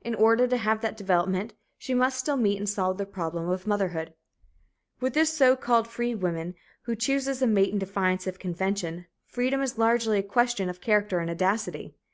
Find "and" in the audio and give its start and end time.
2.56-2.66, 11.18-11.28